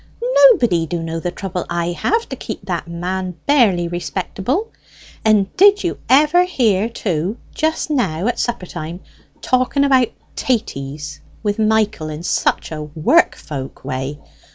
Nobody 0.49 0.87
do 0.87 1.03
know 1.03 1.19
the 1.19 1.29
trouble 1.29 1.63
I 1.69 1.91
have 1.91 2.27
to 2.29 2.35
keep 2.35 2.63
that 2.65 2.87
man 2.87 3.35
barely 3.45 3.87
respectable. 3.87 4.71
And 5.23 5.55
did 5.55 5.83
you 5.83 5.99
ever 6.09 6.43
hear 6.43 6.89
too 6.89 7.37
just 7.53 7.91
now 7.91 8.25
at 8.25 8.39
supper 8.39 8.65
time 8.65 9.01
talking 9.43 9.83
about 9.83 10.07
'taties' 10.35 11.19
with 11.43 11.59
Michael 11.59 12.09
in 12.09 12.23
such 12.23 12.71
a 12.71 12.81
work 12.81 13.35
folk 13.35 13.85
way. 13.85 14.17